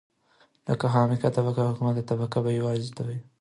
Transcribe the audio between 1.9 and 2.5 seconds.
طبقه